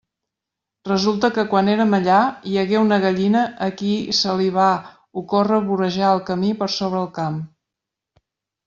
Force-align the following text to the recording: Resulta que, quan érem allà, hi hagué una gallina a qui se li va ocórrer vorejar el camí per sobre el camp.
Resulta 0.87 1.29
que, 1.35 1.43
quan 1.51 1.69
érem 1.73 1.93
allà, 1.97 2.21
hi 2.53 2.57
hagué 2.61 2.79
una 2.85 2.99
gallina 3.05 3.45
a 3.67 3.69
qui 3.83 3.93
se 4.23 4.35
li 4.41 4.49
va 4.57 4.71
ocórrer 5.25 5.63
vorejar 5.71 6.13
el 6.17 6.27
camí 6.33 6.53
per 6.65 6.75
sobre 6.81 7.05
el 7.07 7.13
camp. 7.21 7.41